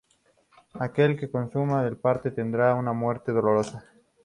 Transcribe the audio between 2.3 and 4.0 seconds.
tendrá una muerte dolorosa.